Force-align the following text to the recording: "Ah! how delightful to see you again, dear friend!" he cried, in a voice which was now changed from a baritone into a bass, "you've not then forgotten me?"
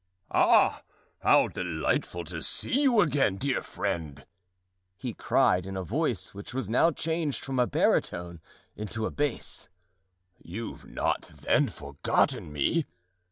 "Ah! 0.31 0.81
how 1.19 1.47
delightful 1.47 2.23
to 2.23 2.41
see 2.41 2.81
you 2.81 3.01
again, 3.01 3.37
dear 3.37 3.61
friend!" 3.61 4.25
he 4.97 5.13
cried, 5.13 5.67
in 5.67 5.77
a 5.77 5.83
voice 5.83 6.33
which 6.33 6.55
was 6.55 6.67
now 6.67 6.89
changed 6.89 7.45
from 7.45 7.59
a 7.59 7.67
baritone 7.67 8.41
into 8.75 9.05
a 9.05 9.11
bass, 9.11 9.69
"you've 10.39 10.87
not 10.87 11.21
then 11.27 11.69
forgotten 11.69 12.51
me?" 12.51 12.87